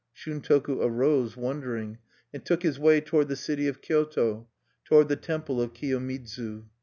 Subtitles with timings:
[0.15, 1.99] Shuntoku arose, wondering,
[2.33, 4.47] and took his way toward the city of Kyoto,
[4.83, 6.63] toward the temple of Kiyomidzu.